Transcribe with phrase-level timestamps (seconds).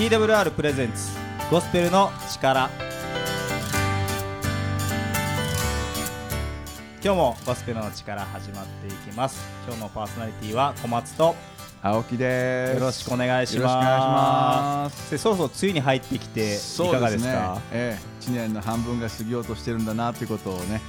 [0.00, 1.10] TWR プレゼンツ
[1.50, 2.70] ゴスペルの力。
[7.04, 9.46] 今日もゴスペルの力始まっていきます。
[9.66, 11.36] 今日のパーソナリティは小松と。
[11.82, 12.74] 青木です。
[12.76, 13.64] よろしくお願いしま
[14.86, 15.18] ます。
[15.18, 16.58] そろそろ梅雨に入ってきてい
[16.90, 17.60] かがですねか？
[17.70, 20.80] ええ、一年の半分が過ぎようとしてるんだなということをね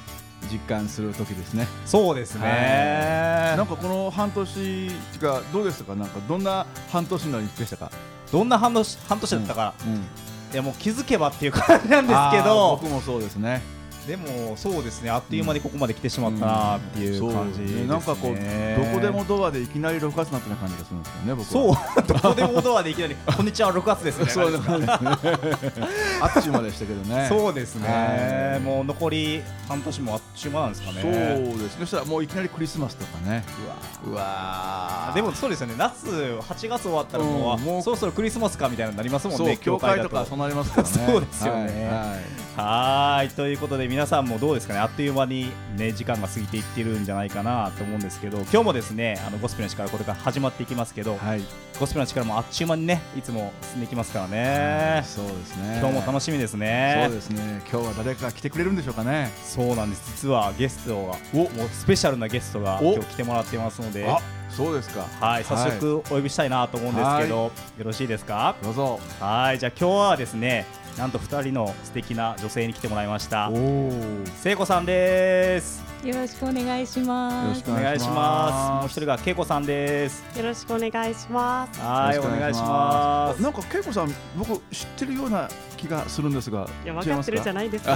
[0.50, 1.68] 実感する時ですね。
[1.86, 4.90] そうですね、なんかこの半年
[5.22, 5.96] がどうでしたか？
[5.96, 7.91] なんかどんな半年のでしたか？
[8.31, 10.05] どんな半年半年だったか、うん
[10.52, 12.77] いやもう気づけばっていう感じなんですけど。
[12.81, 13.62] 僕もそうですね
[14.08, 17.82] でもそうですねあっという間にここまで来てしまったなっていう感じですね,、そう。
[17.82, 21.73] ねなんかこうどこでもドアでいきなり6月になったような感じがするんですよね僕そう。
[21.73, 24.88] は どこでもドアでいきなり こんにちは6月ですねそうですね。
[26.22, 27.28] あっちゅう間でしたけどね。
[27.30, 28.59] そうですね、はい。
[28.59, 31.02] もう残り半年もあっちゅう間なんですかね。
[31.02, 31.14] そう
[31.59, 31.80] ですね。
[31.81, 33.44] そしたらもういきなりクリスマスとかね。
[34.06, 35.16] うわー。
[35.16, 35.75] でもそうですよね。
[35.78, 40.09] 夏8月終わったらもう,、うんもうそろそろクリスマスかみたいなのになりますもんね教会と。
[40.09, 40.94] かだそうなりますからね。
[41.08, 41.62] そうですよね。
[41.62, 44.80] はいはいはーいということで皆さんもどうですかね？
[44.80, 51.41] あっという間にね時間が過ぎていってるんじゃないかなと思うんですけど今日もですねあのゴスペルの力これから始まっていきますけど、はい、
[51.79, 55.77] ゴスペルの力もあっちゅう間にねいつも進んでいきますからね、そうですね。
[55.79, 57.05] 今日も楽しみですね。
[57.07, 57.61] そうですね。
[57.72, 59.31] 今日は誰か来てくれるんでしょうかね。
[59.44, 60.03] そうなんです。
[60.17, 62.95] 実はゲストがおもうスペシャルなゲストがお。
[62.95, 64.19] 今日来てもらってますのであ、
[64.55, 65.05] そうですか。
[65.19, 67.52] はい早速お呼びしたいなと思うんですけど、よ
[67.83, 68.55] ろしいですか？
[68.63, 68.99] どうぞ。
[69.19, 70.66] はいじゃあ今日はですね
[70.97, 73.91] なんと2人の素敵な女性に来てもらいましたおお。
[74.41, 77.63] 聖子さんですよろしくお願いします。
[77.69, 81.79] お願いしますもう一人が恵子さんですよろしくお願いします。
[81.79, 86.67] はいおよろく願いしまあすなんか恵子さん、僕知ってるような気がするんですが。
[86.83, 87.95] いや、分かってるじゃないですか。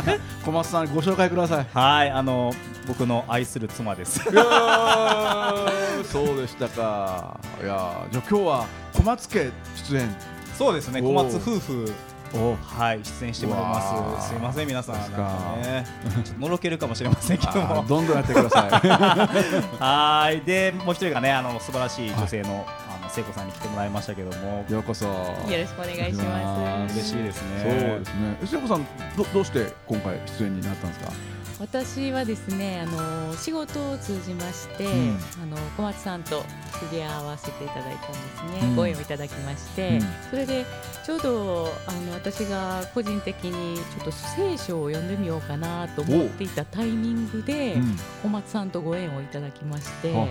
[0.44, 1.66] 小松さん、ご紹介ください。
[1.72, 2.52] はいあの
[2.86, 4.20] 僕の愛する妻です
[6.04, 7.38] そうでしたか。
[7.62, 9.50] いやー、じゃあ今日は小松家
[9.88, 10.16] 出演。
[10.56, 11.92] そうですね小松夫婦
[12.34, 14.96] おはい出演してもらいますすいません皆さん
[15.62, 15.86] ね
[16.24, 18.70] ちょっとのろけるかもしれませんけどもどんどんやってください。
[19.82, 25.06] はいでもう一人がねあの素晴らしい女性の、あの聖子さんに来てもらいましたけどもようこそ。
[25.06, 25.12] よ
[25.48, 26.94] ろしくお願いします。
[26.94, 28.36] 嬉しいですそうねですね。
[28.42, 28.86] え聖子さん、
[29.16, 31.12] どどうして今回出演になったんですか？
[31.60, 35.18] 私はですね、あの仕事を通じまして、ん。
[35.42, 36.42] あの小松さんと
[36.90, 38.16] 知り合わせていただいたんで
[38.58, 38.68] すね。
[38.70, 38.76] うん。
[38.76, 40.00] ご縁をいただきまして、うん。
[40.30, 40.64] それで
[41.04, 47.96] ちょうどあの私が個人的にちょっと聖書を読んでみようかなと思っていたタイミングで、うん。
[48.22, 50.28] 小松さんとご縁をいただきまして、はあは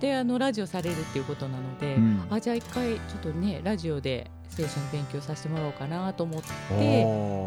[0.00, 2.26] であのラジオされるっていうことなので、うん。
[2.30, 6.48] あじゃあ一回ちょっとねラジオで聖書の勉強させてもらおうかなと思って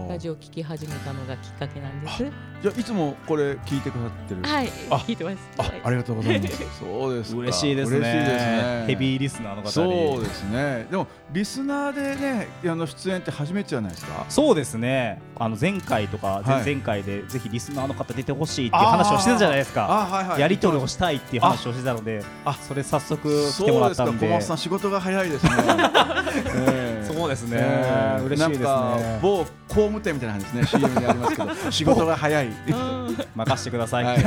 [0.09, 2.25] あラジオを聞き始めたのがきっかけなんです。
[2.61, 4.41] じゃあいつもこれ聞いてくださってる？
[4.41, 5.37] はい、あ聞いてます。
[5.57, 6.57] あ、はいありがとうございます。
[6.79, 7.39] そうですか。
[7.39, 8.83] 嬉しいですね嬉しいですね。
[8.87, 10.87] ヘビーリスナーの方にそうですね。
[10.91, 14.25] でもリスナーでね、あの出演って初めてじゃないですか？
[14.27, 20.41] そうですねあの前回とか前はい々回でぜひリスナーの方出てほしいっていう話をしてたじゃないですかあ、はいはい。
[20.41, 24.25] やり取りをしたいっていう話をしてたのであそれ早速来てもらったんでそうですか。
[24.25, 25.51] 小松さん仕事が早いですね。
[26.57, 27.57] ええそうですね。
[27.59, 28.65] ええ嬉しいですね。
[28.65, 30.81] なんか某工務店みたいな感じですね。
[30.81, 32.49] CM にありますけど、 仕事が早い。
[33.35, 34.17] 任してください、はい。
[34.17, 34.23] 違う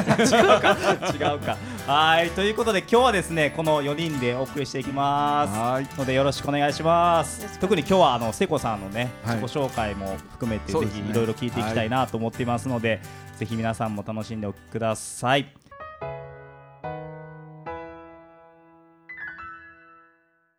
[0.61, 1.33] か。
[1.33, 1.57] 違うか。
[1.87, 2.31] はい。
[2.31, 5.59] ということで今日はですねこの4人でお送りしていきます。
[5.59, 5.87] はい。
[5.99, 7.59] のでよろしくお願いします。
[7.59, 9.37] 特に今日はあの聖子さんのね、はい。
[9.37, 13.01] 自己紹介も含めてぜひいろいろ聞いていきたいなと思っていますので、
[13.41, 15.60] ぜひ皆さんも楽しんでお聞きください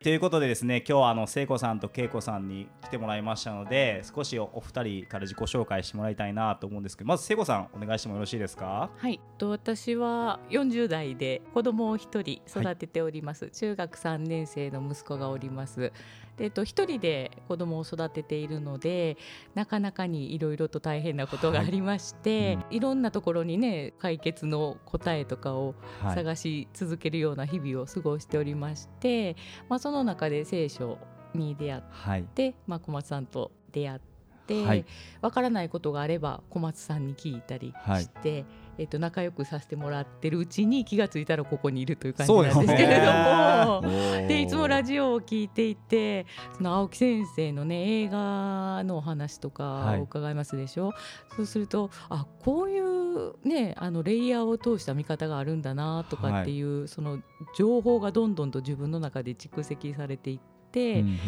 [0.03, 8.89] ということでですね今日はあの聖子さんと恵子さんに来てもらいましたので少しお二人から自己紹介してもらいたいなと思うんですけどまず聖子さんお願いしてもよろしいですか？
[8.97, 15.93] はい、と私は40代で子供を一人育てております、中学3年生の息子がおります。
[16.41, 19.17] で、えっと、一人で子供を育てているので
[19.53, 26.15] なかなかにいろいろと大変なことがありまして、いろんなところにね解決の答えとかをはい。
[26.15, 29.35] 探し続けるような日々を過ごしておりまして、
[29.69, 30.97] まあ、その中で聖書
[31.33, 32.23] に出会っはい。
[32.23, 33.99] て、まあ、小松さんと出会っ
[34.47, 34.85] て、はい。
[35.21, 38.03] わからないことがあれば小松さんに聞いたりはい。
[38.03, 38.45] して、
[38.81, 43.81] えっと仲良くさせてもらってるうちに気がついたらここにいるという感じなんですけれども。
[44.21, 46.25] で でいつもラジオを聞いていて
[46.57, 50.93] その青木先生のね映画のお話とはいかを伺いますでしょ、
[51.35, 57.19] そうするとあこういうねあのレイヤーを通した見方があるんだなとかっていう、その
[57.55, 60.60] 情報がどんどんと自分の中で蓄積されていって。
[60.79, 61.19] うん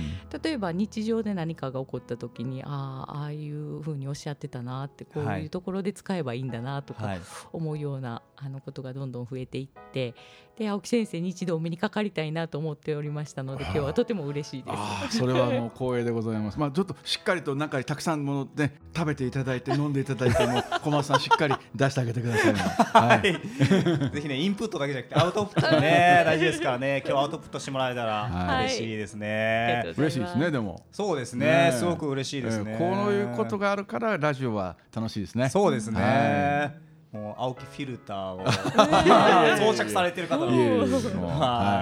[0.43, 5.43] 例えば日常で何かが起こった時にああああいうふうにおっしゃってたなってこうはい。
[5.43, 7.19] いうところで使えばいいんだなとかはい。
[7.51, 10.13] 思うようなあのことがどんどん増えていって
[10.57, 14.75] で青木先生に一度お目にかかりたいなと思っておりましたので今日はとても嬉しいです。
[14.75, 16.59] ああそれはもう光栄でございます。
[16.59, 22.59] まあちょっとしっかりと中にたくさんもので食べていただいて 飲んでいただいても小松さんしっかり出してあげてくださいね。
[22.93, 23.01] は。
[23.01, 30.85] はいい、ぜひねインプットだけじゃなくてアウトプットもね 大事ですからね今日アウトプットしてもらえたらはい嬉しいですね、がとうござい嬉しいですねでも。
[30.91, 35.49] そうですねねえすごく嬉しいですね、えーこういうことがあるからラジオは楽しいですね。
[35.49, 36.71] そうですね、は
[37.13, 38.43] もう青木フィルターを
[39.73, 41.35] 装着されてる方なのは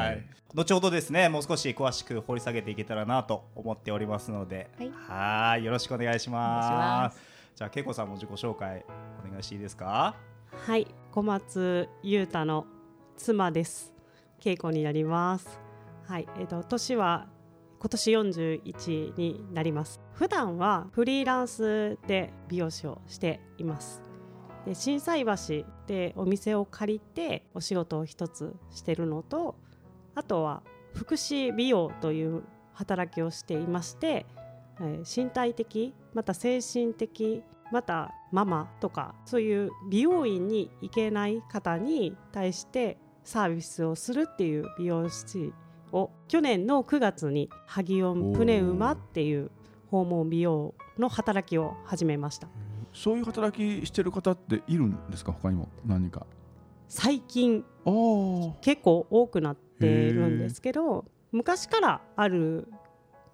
[0.03, 0.17] はい。
[0.17, 0.21] い。
[0.53, 4.69] 後ほどですねもう少し詳しく掘り下げていけたらなと思っておりますので。
[4.77, 4.91] はい。
[5.07, 5.63] はい。
[5.65, 7.17] よろしくお願いします。
[7.55, 8.83] じゃあ恵子さんも自己紹介
[9.25, 10.15] お願いしていいですか？
[10.67, 12.65] はい、小松優太の
[13.15, 13.93] 妻です。
[14.41, 15.59] 稽古になります。
[16.07, 17.27] はい、えっ、と年は
[17.79, 20.01] 今年41になります。
[20.13, 24.01] 普段はフリーランスで美容師をしています。
[24.65, 29.55] で心斎橋でお店を借りてお仕事を一つしてるのと、
[30.15, 30.61] あとは
[30.93, 32.43] 福祉美容という
[32.73, 34.25] 働きをしていまして、
[34.79, 45.53] えー身体的また精神的またママとかそういう美容院に行けない方に対してサービスをするっていう美容師
[45.91, 49.51] を去年の9月にハギオンプネウマっていう
[49.89, 52.47] 訪問美容の働きを始めました。
[52.93, 55.31] そういう働きしてる方っているんですか？
[55.31, 56.25] 他にも何人か。
[56.87, 57.63] 最近。
[58.61, 62.67] 結構多くなっているんですけど昔からある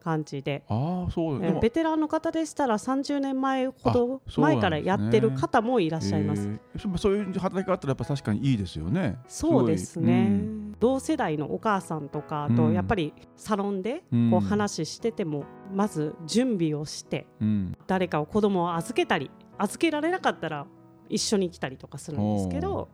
[0.01, 0.63] 感じで。
[0.69, 6.47] ああそうでベテランの方でしたら30年前ほど前からやってる方もいらっしゃいます。
[6.47, 9.17] へーそういう働きがあったらやっぱ確かにいいですよね。
[9.27, 10.75] そうですね、うん。
[10.79, 12.73] 同世代のお母さんとかとうん。
[12.73, 14.31] やっぱりサロンでうん。
[14.31, 15.43] こう話してても
[15.73, 17.77] まず準備をしてうん。
[17.87, 20.65] 誰かを子供を預けたり預けられなかったら
[21.09, 22.89] 一緒に来たりとかするんですけおど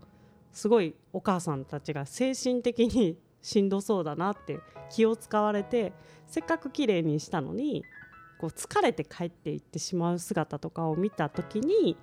[0.51, 5.94] すごいお母さんたちが精神的にしんどそうだなって気を使われて
[6.27, 7.83] せっかく綺麗にしたのに
[8.39, 11.98] こう疲れて帰っていってしまう姿とかを見た時に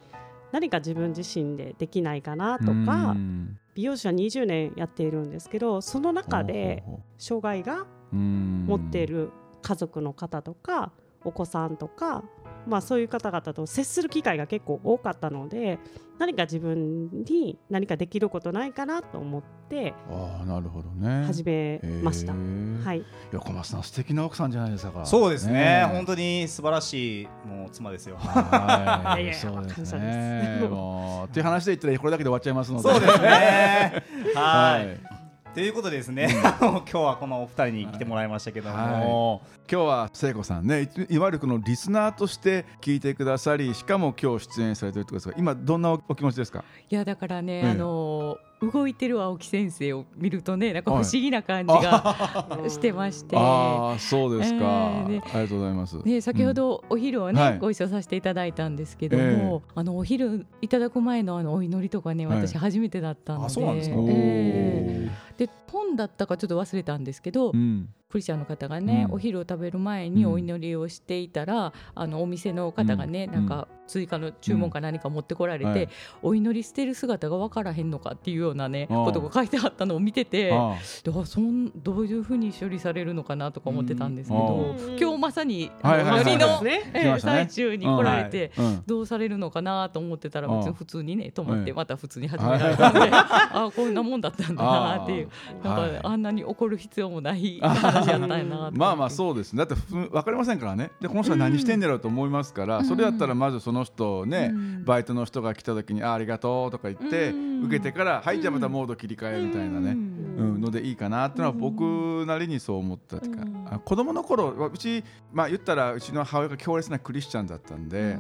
[0.53, 2.75] 何か自分自身でできないかなとかう
[3.15, 3.59] ん。
[3.75, 6.83] 美容師は20年やっているんですけどその中で
[7.19, 9.31] 障害が持っている
[9.63, 10.93] 家族の方とか
[11.25, 12.25] お子さんとか、
[12.67, 15.79] まあ、そういう方々と接する機会が結構多かったので
[16.19, 21.25] 何か自分に何かできることないかなと思ってああなるほどね。
[21.25, 22.33] 始めました。
[22.35, 25.07] はい、いや小松さん素敵な奥さんじゃないですか。
[25.07, 26.07] そうですね本に。
[26.07, 30.67] 当に素晴らしいもう妻ですよはい いやいやそうです感謝ねで。
[30.67, 32.91] すもうっていう話で言ったらこれだけで終わっちゃいますので。
[32.91, 34.05] そうですね
[34.35, 34.43] は
[34.77, 35.20] はいい。
[35.55, 46.65] ということでですね、 あの今日はこのお二人に来てもらいましたけども、今日は聖子さんねいいわゆるこのリスナーとして聞いてくださりしかも今日出演されてるってことですが今どんなお気持ちですか？
[46.89, 47.71] いやだからね、ええ。
[47.71, 53.37] あの動いてる青木先生を見るとねなんか不はい思議な感じがしてまして。
[53.37, 57.59] ああそうですか、えーねありがとうございます、ね、先ほどお昼をね、はい。
[57.59, 62.47] ご一緒させていただいたんですけども、あのお昼いただく前のあのお祈りとかねはい。
[62.47, 63.97] 私初めてだったので、あそうなんですか。
[63.99, 67.89] ええで本だったかちょっと忘れたんですけど、うん。
[68.11, 69.15] クリスチャンの方がね、うん。
[69.15, 70.33] お昼を食べる前にうん。
[70.33, 73.33] お祈りをしていたら、あのお店の方がね、うん。
[73.33, 75.89] なんか追加の注文か何か持ってこられて、はい。
[76.23, 80.77] お祈りしてる姿が分からへんのかっていうようなねことが書いてあったのを見ててあ
[81.25, 84.99] そんどういうふうに処理されるのかなとか思ってたんですけど、うん。
[84.99, 86.91] 今日まさに、祈りの、ね。
[86.95, 88.53] え最中に来られて。
[88.87, 95.29] どうされるのかなと思ってたら別に普通にね止まっええてまた普通に始められたので、 ああこんなもんだったんだなっていう
[95.63, 96.01] なんか、はい。
[96.03, 99.53] あんなに怒る必要もない 話やったまあまあそうです。
[99.53, 100.91] ねだってふ分かりませんからね。
[101.01, 104.85] でこの人は何してんだろうと思いますから、それだったらまずその人をね、うん。
[104.85, 107.63] バイトの人が来た時にあありがとうとか言って、うん。
[107.65, 110.61] 受けてから、はいじゃあまたモード切り替えるみたいなね、うん。
[110.61, 113.67] のでいいかなっていうのは僕なりにそう思ったっていうか、うん。
[113.71, 118.19] あ子供の頃うちまあ言ったらうちの母親が強烈なクリスチャンだったんで、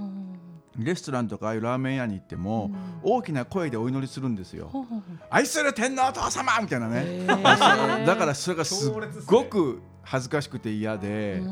[0.84, 2.70] レストランとかああいうラーメン屋に行っても、
[3.02, 4.70] 大きな声でお祈りするんですよ。
[5.30, 7.26] 愛する天皇お父様みたいなね。
[7.26, 8.92] だからそれがすっ
[9.26, 11.42] ごく恥ずかしくて嫌で。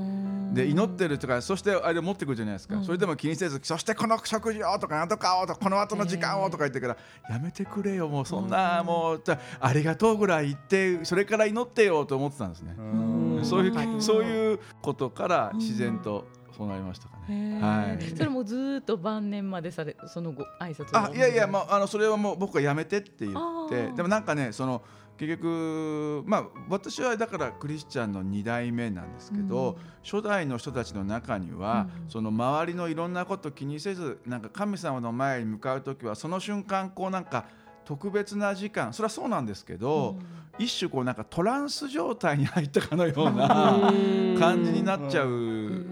[0.52, 2.85] で祈ってるとかそしてあれ持ってくるじゃないですか、うん。
[2.85, 6.97] それでも気にせずそしてこの食事をとかなんとかをとかこの後の時間をとか言ってから、
[7.28, 13.40] やめてくれよもうそんな、もうじゃあありがとうぐらい言ってそれから祈ってよと思ってたんですね、うん。
[13.44, 18.16] そういう、はいそういうことから自然とそうなりましたかね、はい。
[18.16, 21.11] それもずーっと晩年までされそのご挨拶を。
[21.11, 23.75] あいやいや、まあ、あのそれはもう僕がやめてって言あって。
[23.75, 23.94] ー。
[23.94, 24.82] でもなんかねその
[25.18, 32.11] 結局まあ私はだからクリスチャンの2代目なんですけど、初代の人たちの中には、うん。
[32.11, 37.47] その周りのいろんなこと気にせずなんか神様の前に向かう時はその瞬間こうなんか
[37.85, 40.18] 特別な時間それはそうなんですけど、
[40.58, 43.90] 一種こうなんかトランス状態に入ったかのような
[44.38, 45.85] 感じになっちゃう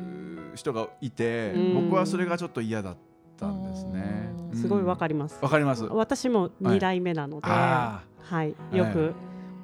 [0.57, 2.97] 人がいて僕はそれがちょっと嫌だっ
[3.39, 4.35] たんですね。
[4.55, 5.39] すごいわかります。
[5.41, 5.85] わかります。
[5.85, 9.15] 私も二代目なので、はい、はい、よく、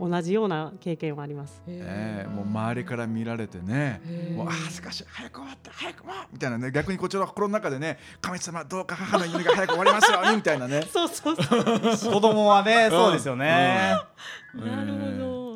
[0.08, 1.62] 同じような経験はあります。
[1.66, 4.00] ええー、もう周りから見られてね、
[4.36, 10.82] もう恥ずかしい早く終わって早くもみたいなね逆にこちらの心の中でね神様どうか母の夢が早く終わりますように みたいなね。
[10.92, 11.36] そうそう
[11.96, 12.12] そう。
[12.14, 13.96] 子供はね、そうですよね。
[14.54, 15.52] なるほど。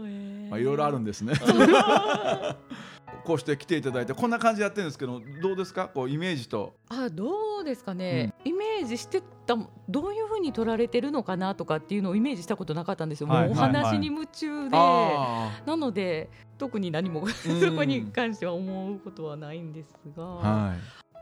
[0.49, 1.35] まあいろいろあるんですね。
[3.27, 5.89] こうして来ていただいてこんな感じでやってるんですけどどうですか？
[5.93, 6.75] こうイメージと。
[6.89, 9.57] あどうですかね、うん、イメージしてた
[9.89, 20.75] どういうふうに取られてるのかなとかっていうのをイメージしたことなかったんですよ、もうお話に夢中で、なので特に何も そこに関しては思うことはないんですが、は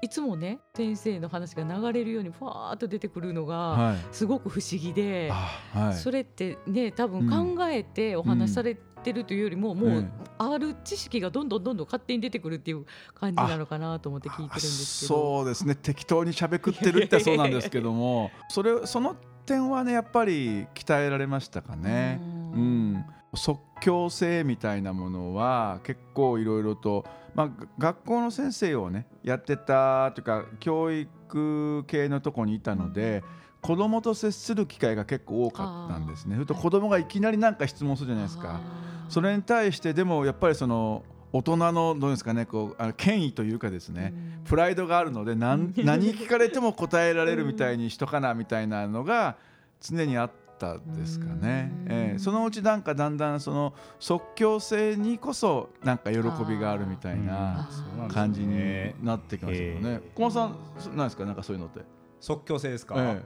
[0.02, 22.18] い、いつもね先生の話が流れるようにふわーっと出てくるのがすごく不思議で、はい、それってね多分考えてお話しされて、ってるというよりももうある知識がどんどんどんどん勝手に出てくるっていう感じなのかなと思って聞いてるんですけどそうですね適当にしゃべくってるってそうなんですけども それその点はねやっぱり鍛えられましたかね。
[22.54, 33.22] うん、即興性みたいなものは結構いろいろと、まあ、学校の先生をねやってたというか教育系のとこにいたので。
[33.64, 36.34] 子供と接する機会が結構多かったんですね。
[36.34, 38.60] それと子供がいきなり何か質問するじゃないですか。
[39.08, 49.36] それに対してでもやっぱりその大人のどうですかねこうあの権威というかですね、プライドがあるので何 何聞かれても答えられるみたいにしとかなみたいなのが
[49.80, 56.18] 常にあったですかね、えー、そのうちなんかだんだんその即興性にこそなんか喜
[56.48, 57.68] びがあるみたいな
[58.08, 60.00] 感じになってきましたけどね。
[60.14, 61.80] 小松さんなんですかなんかそういうのって。
[62.20, 63.22] 即興性ですか、え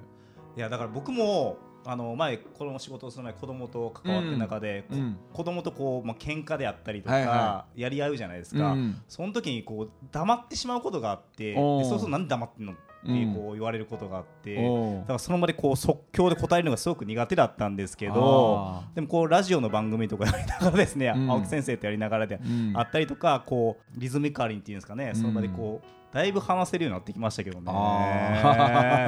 [0.56, 12.80] ー、いやだから僕もあの前この仕事をする前子供と関わってる中で、うん、子供とこうまあ喧嘩であったりとか、やり合うじゃないですか、うん、その時にこう黙ってしまうことがあってそうするとなんで黙ってんのって
[13.34, 22.40] こう言われることがあって、だからその場でこう即興で答えるのがすごく苦手だったんですけどでもこうラジオの番組とかやりながらですね、青木先生とやりながらで
[22.74, 27.70] あったりとかこうリズミカルにっていうんですかねその場でこうだいぶ話せるようになってきましたけどね。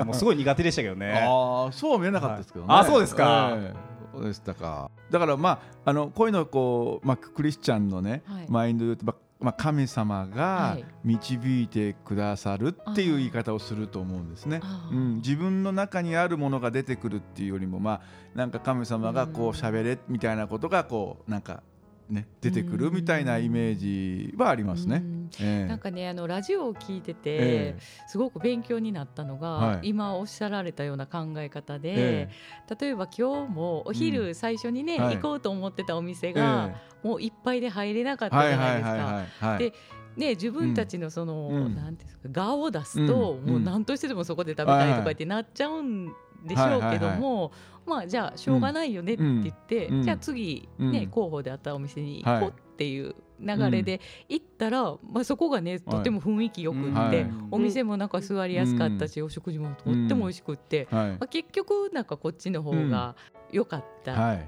[0.05, 1.25] もうすごい苦手でしたけどね。
[1.27, 2.73] ああ、そうは見えなかったですけどね。
[2.73, 3.53] はい、あ、そうですか。
[3.55, 4.91] えー、そうでしたか。
[5.11, 9.31] だからまああのこういうのこうまあクリスチャンのね、はい、マインドで言うとまあ。
[9.41, 14.61] まあ、神様が導いてくださるっていう言い方をすると思うんですね。
[14.93, 18.01] うん、自分の中にあるものが出てくるっていうよりも、まあ、
[18.35, 21.63] なんか神様がこう喋れみたいなことがこうなんか
[22.11, 25.03] ね、出てくるみたいなイメージはありますね。
[25.41, 39.59] えー、なんかねあのラジオを聞いてて、えー、すごく勉強になったのが、はい、今おっしゃられたような考え方で、えー、例えば今日もお昼最初にね、うん、行こうと思ってたお店が、もういっぱいで入れなかったじゃないですか。
[39.59, 39.73] で
[40.17, 46.07] ね、自分たちのその、うん、なんですか側を出すと、うん、もう何としてでもそこで食べたいとかってなっちゃうん
[46.45, 47.53] でしょうけども、
[47.87, 63.17] まあじゃあしょうがないよねって言って、うん、じゃあ次ね、候補であったお店に行こうっていう流れで行ったら、まあ、そこがねとても雰囲気よくって、お店もなんか座りやすかったし、お食事もとっても美味しくって、まあ、結局なんかこっちの方が
[63.51, 64.39] 良かった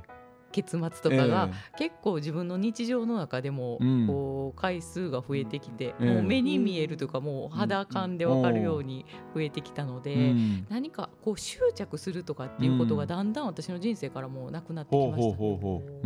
[0.52, 9.04] 結末とかが、結構自分の日常の中でもこう回数が増えてきて、もう目に見えるとかもう肌感で分かるように
[9.34, 10.34] 増えてきたので、
[10.68, 15.38] 何かこう執着するとかっていうことがだんだん私の人生からもうなくなってきました、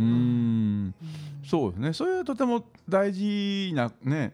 [0.01, 0.93] ね。
[1.43, 1.93] そうですね。
[1.93, 4.33] それはとても大事なね、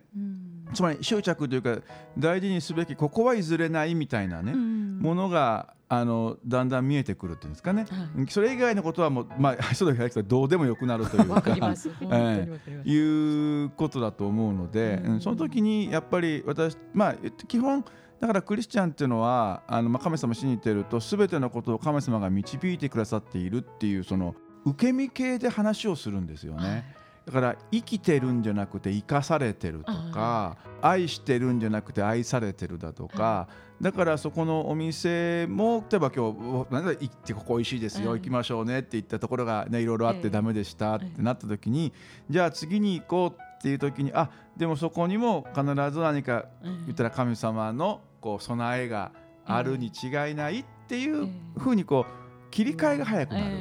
[0.74, 1.80] つまり執着というか
[2.18, 17.16] 大事にすべきここは譲れないみたいなね、ものがあのだんだん見えてくるっていうんですかね、はい、それ以外のことはもう、まあ、 そうだけどどうでもよくなるというか えー、いうことだと思うので、うん、その時にやっぱり私、まあ、
[17.48, 17.84] 基本
[18.20, 24.36] だからクリスチャンっていうのはあの、まあ、神様信じてると全てのことを神様が導いてくださっているっていうその
[24.66, 26.70] 受け身系で話をするんですよね。
[26.70, 33.48] はいだから生きてるんじゃなくて生かされてるとか愛してるんじゃなくて愛されてるだとか
[33.82, 41.92] だからそこのお店も例えば今日なんだ行ってここ美味しいですよ、行きましょうねって言ったところがねいろいろあってダメでしたってなった時に、
[42.30, 49.12] じゃあ次に行こうっていう時にあでもそこにも必ず何か言ったら神様のこう備えが
[49.46, 51.28] あるに違いないっていう
[51.58, 53.56] ふうにこう切り替えが早くなる、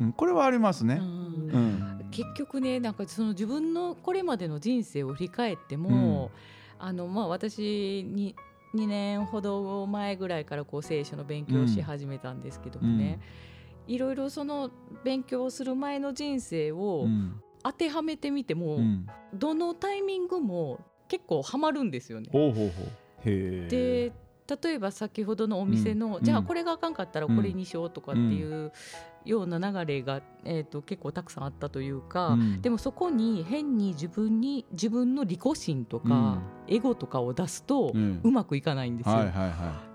[0.00, 1.00] うん、これはありますね。
[1.00, 6.30] うん結局ねなんかその自分のこれまでの人生を振り返っても、
[6.80, 8.34] うん、あのまあ、私に
[8.74, 13.18] 2年ほど前ぐらいからこう聖書の勉強をし始めたんですけどもね、
[13.88, 14.70] うん、いろいろその
[15.04, 17.06] 勉強する前の人生を
[17.62, 22.28] 当てはめてみても、うん、どのタイミングも結構はまるんですよね。
[22.30, 22.88] ほうほうほう。
[23.24, 24.12] で
[24.62, 28.72] 例えば先ほどのお店の、うん、じゃあこれがあかんかったらこれにしようとかっていう
[29.24, 37.92] ような流れが、えーと、結構たくさんあったというか、うん、でもそこに変に自分に自分の利己心とか、エゴとかを出すと、
[38.22, 39.14] うまくいかないんですよ。
[39.14, 39.90] はいはいはい。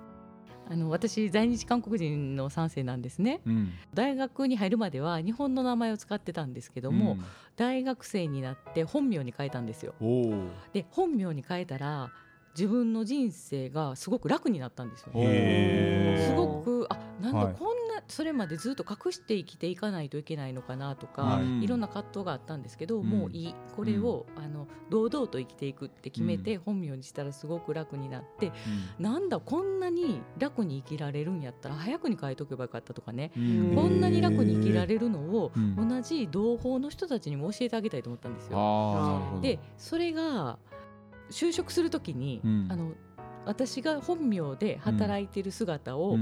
[0.68, 9.94] あの私在日韓国人の3世なんですね、うん、大学に入るまでは日本の名前を使ってたんですけども、うん、大学生になって本名に変えたんですよ。
[10.74, 12.12] で本名に変えたら
[12.58, 28.52] 自分の人生がすごく楽になったんですよ、すごくあなんだこんな、それまでずっと隠して生きていかないといけないのかなとか、はい、いろんな葛藤があったんですけど、うん、もういいこれを、うん、あの堂々と生きていくって決めて、本名にしたらすごく楽になって、
[29.00, 39.40] うん、なんだこんなに楽に生きられるんやったら早くに変えとけばよかったとかね、こんなに楽に生きられるのを、同じ同胞の人たちにも教えてあげたいと思ったんですよ。
[39.42, 40.58] でそれが
[41.30, 42.92] 就職するときに、うん、あの
[43.46, 46.18] 私が本名で働いている姿を、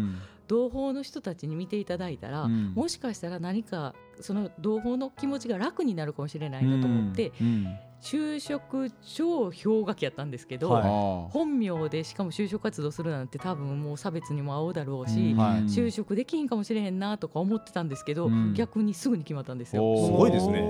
[0.47, 7.47] 同胞の人たちに見ていただいたら、うん、もしかしたら何かその同胞の気持ちが楽になるかもしれないなと思って、うん。
[7.47, 10.83] うん、就職超氷河期やったんですけど、はい、
[11.31, 19.81] 本名でしかも就職活動するなんて多分もう差別にも合うだろうし、はい、就職できんかもしれへんなとか思ってたんですけど、うん、逆にすぐに決まったんですよ。
[20.05, 20.61] すごいですね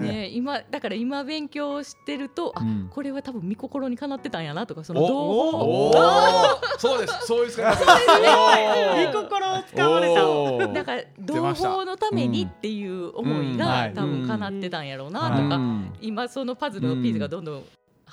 [0.00, 0.28] でね。
[0.28, 5.92] 今だから今勉強してると、あ、うん、これは多分見心にかなってたんやなとかその同胞
[6.78, 7.26] そうです。
[7.26, 7.54] そういう見
[9.12, 10.72] 心を使われた。
[10.72, 15.60] だから同胞のためにっていう思いが、多分かなってたんやろうなとか。
[16.00, 17.62] 今そのパズルのピースがどんどん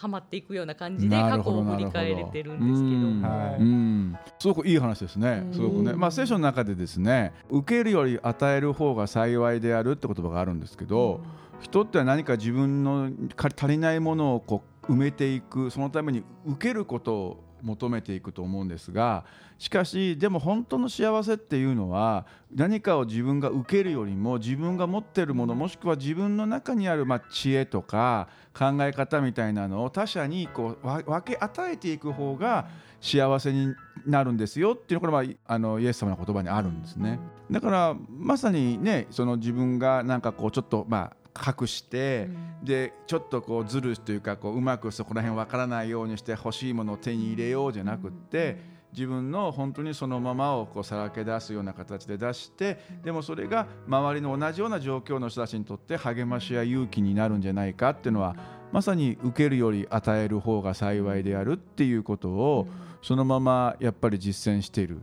[0.04, 11.22] はまっていくような感じで過去を振り返れてるんですけどはいうん、すごくいい話ですね、すごくね、まあ、聖書の中でですね受けるより与える方が幸いであるって言葉があるんですけど、
[11.62, 19.26] 人っては何か自分の足りないものをこう埋めていくそのために受けることを求めていくと思うんですが
[19.58, 32.68] しかしでも本当の幸せっていうのは何かを自分が受けるよりも自分が持ってるものもしくは自分の中にあるま知恵とか考え方みたいなのを他者にこう分け与えていく方が
[33.02, 33.74] 幸せに
[34.06, 37.20] なるんですよっていうのがこれはあのイエス様の言葉にあるんですね。
[37.52, 42.30] だからまさにねその自分がなんかこうちょっとまあ隠して、
[42.62, 58.36] うん、でちょっとこうずるというかこううまくそこら辺分からないようにして欲しいものを手に入れようじゃなくって、自分の本当にそのままをこうさらけ出すような形で出してでもそれが周りの同じような状況の人たちにとって励ましや勇気になるんじゃないかっていうのは
[58.74, 62.68] まさに受けるより与える方が幸いであるっていうことを、
[63.04, 64.98] そのままやっぱり実践している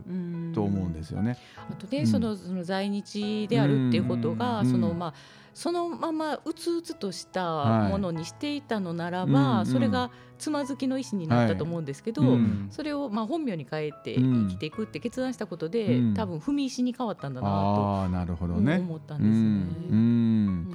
[0.53, 1.37] と思うんですよね。
[1.69, 5.13] あとね、そのその在日であるっていうことが、そのまあ
[5.53, 12.39] そのままうつうつとしたものにしていたのならば、はい、それがつまずきの意思になったと思うんですけど、はい。
[12.71, 19.89] それをまあ本名に変えて生きていくって決断したことで、うん、多分踏み石に変わったんだなとなるほど、ね、思ったんですね。
[19.91, 20.71] うん。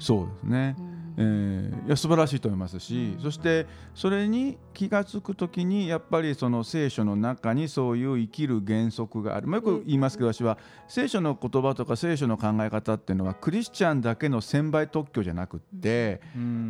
[0.00, 0.76] そうですね、
[1.20, 10.56] えー、いや素晴らしいと思いますし、そしてそれに気が付く時にやっぱりその聖書の中にそういう生きる原則がある、まあ、よく言いますけど私は
[10.88, 16.22] 聖書の言葉とか聖書の考え方っていうのはクリスチャンだけの専売特許じゃなくって、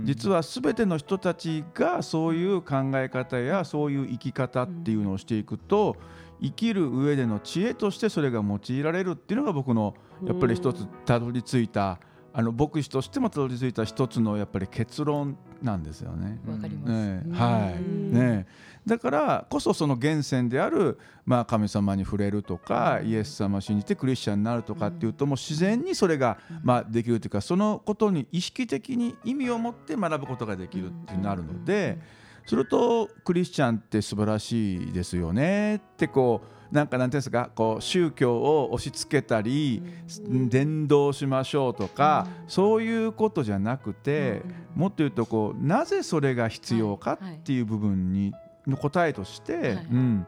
[0.02, 5.96] 実は全ての人たちがそういう考え方やそういう生き方っていうのをしていくと
[6.42, 11.98] 生きる上での知恵としてそれが用いられるっていうのが僕のやっぱり一つたどり着いた
[12.32, 16.38] あの牧師としてもたどり着いた一つのやっぱり結論なんですよね。
[16.46, 18.14] わかります、ね、はい。
[18.14, 18.46] ね、
[18.86, 31.98] だからこそその源泉である、まあ、神様に触れるとか、イエス様を信じてクリスチャンになるとかっていうと、もう自然にそれが、まあ、できるというかそのことに意識的に意味を持って学ぶことができるってなるので。
[32.46, 39.82] するとクリスチャンって素晴らしいですよねってこうなんかなんていうんですかこう宗教を押し付けたり
[40.24, 44.42] 伝道しましょうとかそういうことじゃなくて
[44.74, 48.32] もっと言うとこうなぜそれが必要かっていう部分に
[48.66, 50.26] の答えとして、うん。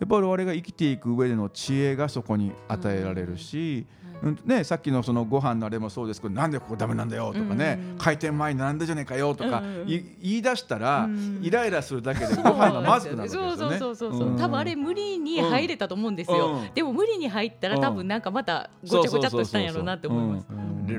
[0.00, 4.04] やっぱり我々が生きていく上での知恵がそこに与えられるし、うん
[4.44, 11.08] ね、さっきのそのご飯のあれもそうですけどなんでここダメなんだよとかね、開店前になんでじゃねえかよとか、言い出したら、
[11.42, 13.56] イライラするだけでご飯がまずくなるですよね。
[13.56, 16.60] そうそうそうそう、多分あれ無理に入れたと思うんですよ。
[16.74, 20.46] でも無理に入ったら多分なんかまたごちゃごちゃっとしたんやろうなって思います。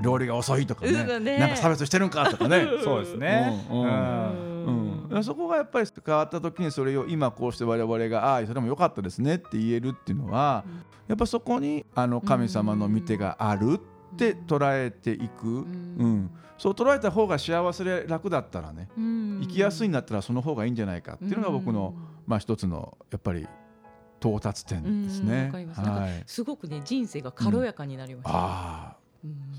[0.01, 2.67] 料理が遅いとかね、なんか差別してるんかとかね。
[2.83, 3.65] そうですね。
[3.69, 4.54] うん。
[5.15, 5.19] うん。
[5.19, 13.80] うん、そこがやっぱり変わった時にそれを今こうして我々がああそれも良かったですねって言えるっていうのは、うん、やっぱそこにあの神様の見てがある
[14.13, 21.93] って捉えていく、うん、うん、そう捉えた方が幸せで楽だったらね、生きやすいんだったらその方がいいんじゃないかっていうのが僕の、
[22.25, 23.47] まあ、一つのやっぱり
[24.21, 25.51] 到達点ですね。
[25.54, 28.97] はい、すごくね人生が軽やかになりました、あ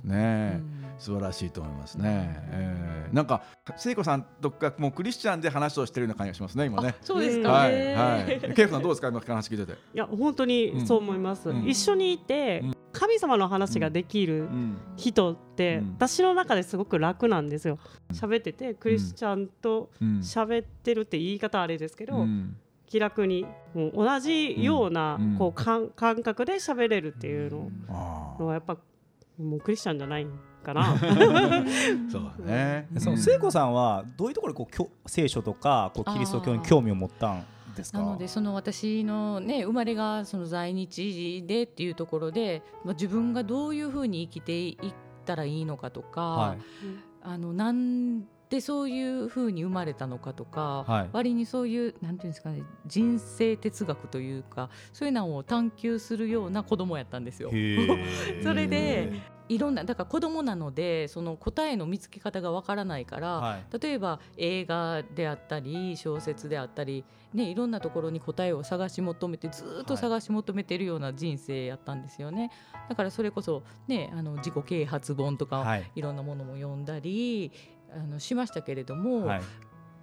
[0.05, 0.61] ね、
[0.99, 2.41] 素晴らしいと思いますね。
[2.51, 3.43] えー、なんか
[3.77, 6.95] 聖子さんとかもうクリスチャンで話をしてるような感じがしますね今ね。
[7.01, 8.55] そうですか、はい、はい。
[8.55, 9.09] ケイさんどうですか？
[9.09, 9.73] 今話聞いてて。
[9.73, 11.51] いや本当にそう思います。
[11.65, 14.49] 一緒にいて、神様の話ができる
[14.97, 17.79] 人って、私の中ですごく楽なんですよ。
[18.13, 22.27] 喋っててクリスチャンと喋ってるって言い方あれですけど。
[22.89, 27.69] 気楽にもう同じような、こう感感覚で喋れるっていうの
[28.39, 28.77] のはやっぱ
[29.39, 30.27] もうクリスチャンじゃない
[30.63, 30.97] かな
[32.11, 37.45] そうね、その聖子さんはどういうところでこう聖書とかこうキリスト教に興味を持ったん
[37.77, 37.99] ですか？
[37.99, 44.77] なのでその私の、ね、生まれがその在日でっていうところで、まあ、自分がどういうふうに生きていっ
[45.25, 46.59] たらいいのかとか、はい、
[47.23, 57.51] あのなんでそういうふうに生まれたのかとか、はい、割にそういうなんていうんですかね人生哲学というかそういうのを探求するような子供やったんですよ。
[58.45, 72.51] それでいろんなだから子供なのでその答えの見つけ方がわからないから、はい、例えば映画であったり小説であったり、ね、いろんなところに答えを探し求めてずっと探し求めてるような人生やったんですよね。
[72.89, 77.53] だからそれこそ、ね、あの自己啓発本とか、はい、いろんなものも読んだり
[77.93, 79.41] あのしましたけれども、はい、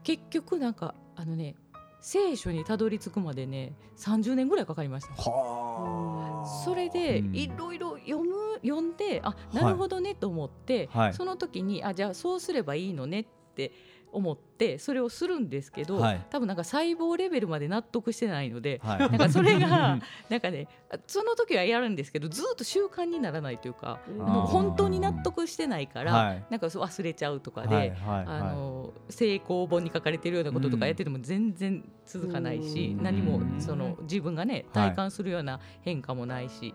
[0.03, 1.55] 結局なんかあのね
[2.01, 5.15] 聖書にたどり着くまでね30年ぐらいかかりました。
[5.15, 13.71] それでいろいろ読む読んであなるほどねと思って、はい、その時にあじゃあそうすればいいのねって
[14.13, 19.99] 思ってそれをするんですけど、はい、多分なんか細胞レベルまで納得してないので、はい、 なんかそれが
[20.29, 20.67] なんかね
[21.07, 36.73] その時はやるんですけどずっと習慣にならないというかもう本当に納得してないから、はい、なんか忘れちゃうとかで、あの成功本に書かれているようなこととかやってても全然続かないし、何もその自分がね体感するような変化もないし。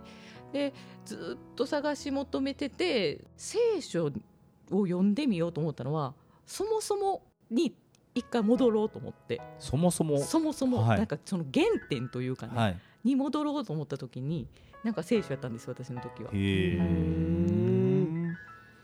[0.53, 0.73] で
[1.05, 6.15] ずっと探し求めてて聖書を読んでみようと思ったのは
[6.47, 7.75] そもそもに
[8.15, 9.41] 一回戻ろうと思って。
[9.59, 10.19] そもそも。
[10.19, 14.49] そもそも、なんかその原点というかね、はい、に戻ろうと思った時に
[14.85, 16.31] なんか聖書やったんです私の時は。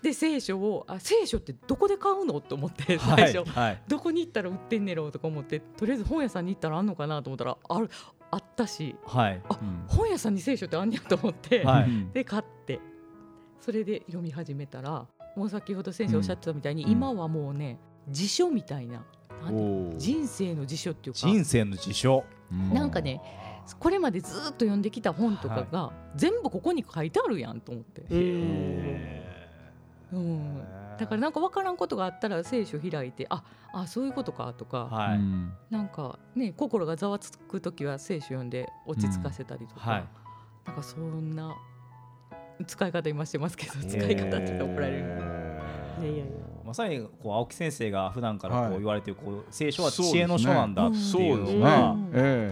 [0.02, 3.44] で聖書をあ聖書ってどこで買うのと思って最初、はい。
[3.46, 7.88] はい、どこに行ったら売ってんねろうとか思ってとりあえず本屋さんに行ったらあんのかなと思ったらある
[8.30, 12.80] あったし、はい、あ、うん、本屋さんに聖書ってあんねやと思って、はい、で買って。
[13.60, 19.04] それで読み始めたらもう先ほど先生おっしゃってたみたいに、うん、今はもうね辞書みたいな
[19.96, 21.20] 人生の辞書っていうか。
[21.20, 22.24] 人生の辞書。
[22.72, 23.20] なんかね
[23.78, 28.02] これまでずっと読んできた本とかが全部ここに書いてあるやんと思って。
[30.12, 30.62] うん、
[30.98, 35.20] だからなんか分からんことがあったら聖書開いてああそういうことかとか、はい、
[35.74, 39.90] なんかね心がざわつく時は聖書読んで落ち着かせたりとか、うん。
[39.90, 40.04] はい、
[40.66, 41.56] なんかそんな
[42.66, 45.04] 使い方今してますけど使い方って怒られる。
[46.00, 51.94] いやいやいやまさにこう青木先生が普段からこう言われてるこう聖書は知恵の書なんだっていうのが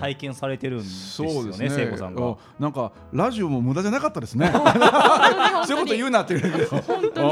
[0.00, 2.36] 体験されてるんですよね聖子さんが。
[2.60, 4.46] なんかラジオも無駄じゃなかったですね。
[5.66, 6.54] そういうこと言うなって言う。
[6.54, 7.28] けど本当に。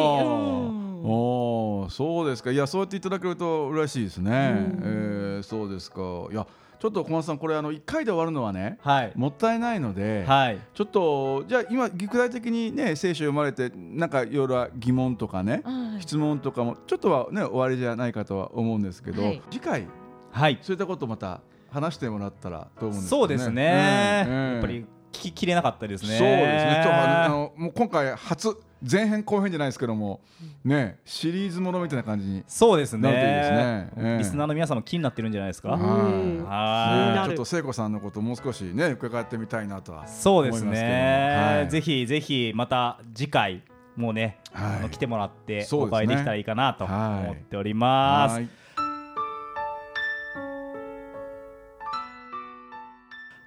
[1.04, 2.50] おそうですか。
[2.50, 6.02] いやそうやっていただけると嬉しいですね、えー、そうですか。
[6.32, 6.44] いや
[6.80, 19.86] ちょっと小松さんこれあの1回で終わるのはね、はい、もったいないので、はい、ちょっとじゃあ今具体的にね聖書読まれてなんかいろいろ疑問とかね、はい、質問とかもちょっとはね終わりじゃないかとは思うんですけど、次回、
[20.32, 26.16] はい、そういったことまた話してもらったらと思うんです、ね、そうですね、うん、やっぱり聞ききれなかったですね。
[26.16, 26.82] そうですね。
[26.86, 30.20] あのもう今回初前編後編じゃないですけども、
[30.64, 33.10] ねシリーズものみたいな感じにそうですね。
[33.10, 35.70] ですね、えー、リスナーの皆さんも気になってるんじゃないですか？
[35.70, 37.28] はい。
[37.28, 41.36] ちょっと聖子さんのこともう少しね伺ってみたいなとはそうですね。
[41.36, 43.62] はい、ぜひぜひまた次回
[43.96, 48.40] もうね、はい、来てもらってお会いできたらいいかなと思っております。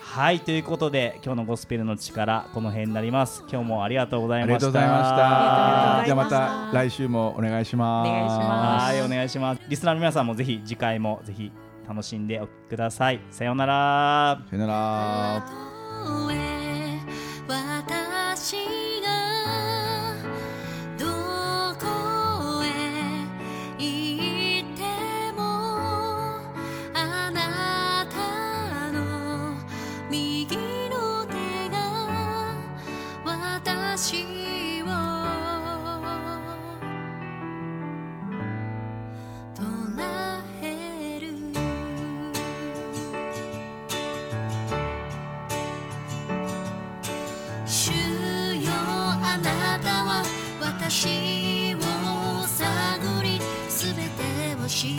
[0.00, 3.44] はいということで今日のゴスペルの力この辺になります。
[3.48, 4.66] 今日もありがとうございました。
[4.68, 6.04] ありがとうございました。
[6.06, 8.08] じゃあまた来週もお願いします。
[8.08, 8.84] お願いします。
[8.86, 9.60] はいお願いします。
[9.68, 11.52] リスナーの皆さんもぜひ次回もぜひ
[11.88, 13.20] 楽しんでおきください。
[13.30, 14.42] さようなら。
[14.50, 15.42] さような
[16.44, 16.49] ら
[50.90, 54.96] 私を探り全てを知